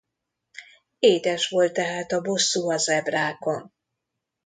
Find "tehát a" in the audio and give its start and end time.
1.73-2.21